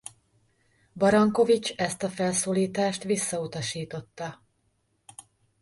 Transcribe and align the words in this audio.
Barankovics 0.93 1.69
ezt 1.75 2.03
a 2.03 2.09
felszólítást 2.09 3.03
visszautasította. 3.03 4.43